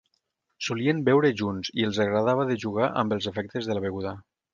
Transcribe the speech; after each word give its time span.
Solien 0.67 1.01
beure 1.09 1.29
junts 1.41 1.69
i 1.81 1.85
els 1.89 1.99
agradava 2.05 2.47
de 2.53 2.57
jugar 2.65 2.87
amb 3.03 3.15
els 3.19 3.29
efectes 3.33 3.69
de 3.71 3.77
la 3.79 3.85
beguda. 3.85 4.15